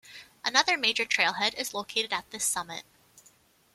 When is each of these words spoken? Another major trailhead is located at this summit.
Another 0.43 0.77
major 0.77 1.05
trailhead 1.05 1.53
is 1.53 1.75
located 1.75 2.11
at 2.11 2.27
this 2.31 2.43
summit. 2.43 2.85